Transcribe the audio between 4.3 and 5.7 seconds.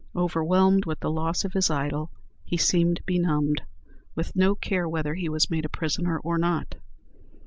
no care whether he was made a